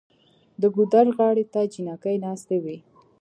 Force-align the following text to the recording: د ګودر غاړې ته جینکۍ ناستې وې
د 0.61 0.63
ګودر 0.75 1.07
غاړې 1.15 1.45
ته 1.53 1.61
جینکۍ 1.73 2.15
ناستې 2.25 2.57
وې 2.63 2.77